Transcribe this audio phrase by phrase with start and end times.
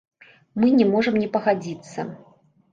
[0.63, 2.11] Мы не можам не пагадзіцца.